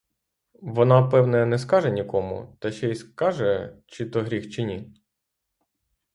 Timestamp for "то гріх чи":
4.05-4.63